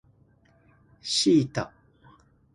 [1.03, 1.69] シータ